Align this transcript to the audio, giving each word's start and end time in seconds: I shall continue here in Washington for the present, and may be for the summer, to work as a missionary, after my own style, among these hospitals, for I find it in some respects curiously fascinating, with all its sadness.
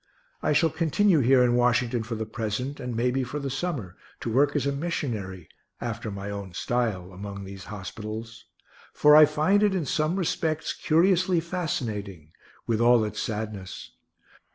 I 0.41 0.51
shall 0.51 0.71
continue 0.71 1.19
here 1.19 1.43
in 1.43 1.53
Washington 1.55 2.01
for 2.01 2.15
the 2.15 2.25
present, 2.25 2.79
and 2.79 2.95
may 2.95 3.11
be 3.11 3.23
for 3.23 3.37
the 3.37 3.51
summer, 3.51 3.95
to 4.21 4.33
work 4.33 4.55
as 4.55 4.65
a 4.65 4.71
missionary, 4.71 5.47
after 5.79 6.09
my 6.09 6.31
own 6.31 6.55
style, 6.55 7.11
among 7.13 7.43
these 7.43 7.65
hospitals, 7.65 8.45
for 8.93 9.15
I 9.15 9.25
find 9.27 9.61
it 9.61 9.75
in 9.75 9.85
some 9.85 10.15
respects 10.15 10.73
curiously 10.73 11.39
fascinating, 11.39 12.31
with 12.65 12.81
all 12.81 13.03
its 13.05 13.19
sadness. 13.21 13.91